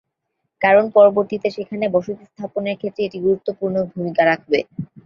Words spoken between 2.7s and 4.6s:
ক্ষেত্রে এটি গুরুত্বপূর্ণ ভূমিকা রাখবে।